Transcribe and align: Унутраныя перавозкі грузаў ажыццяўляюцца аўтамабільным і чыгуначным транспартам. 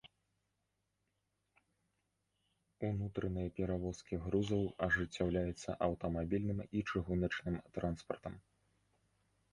Унутраныя 2.87 3.53
перавозкі 3.59 4.21
грузаў 4.25 4.63
ажыццяўляюцца 4.89 5.69
аўтамабільным 5.89 6.59
і 6.81 6.85
чыгуначным 6.89 7.55
транспартам. 7.77 8.33